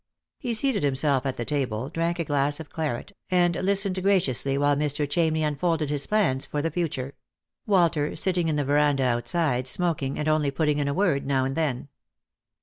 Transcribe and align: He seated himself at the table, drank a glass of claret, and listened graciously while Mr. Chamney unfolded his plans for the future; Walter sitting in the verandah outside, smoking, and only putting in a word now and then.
He 0.39 0.55
seated 0.55 0.81
himself 0.81 1.27
at 1.27 1.37
the 1.37 1.45
table, 1.45 1.87
drank 1.87 2.17
a 2.17 2.23
glass 2.23 2.59
of 2.59 2.71
claret, 2.71 3.15
and 3.29 3.55
listened 3.57 4.01
graciously 4.01 4.57
while 4.57 4.75
Mr. 4.75 5.07
Chamney 5.07 5.43
unfolded 5.43 5.91
his 5.91 6.07
plans 6.07 6.43
for 6.47 6.59
the 6.59 6.71
future; 6.71 7.13
Walter 7.67 8.15
sitting 8.15 8.47
in 8.47 8.55
the 8.55 8.65
verandah 8.65 9.03
outside, 9.03 9.67
smoking, 9.67 10.17
and 10.17 10.27
only 10.27 10.49
putting 10.49 10.79
in 10.79 10.87
a 10.87 10.93
word 10.95 11.27
now 11.27 11.45
and 11.45 11.55
then. 11.55 11.87